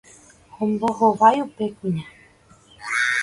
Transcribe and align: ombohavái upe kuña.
ombohavái 0.61 1.37
upe 1.45 1.65
kuña. 1.77 2.05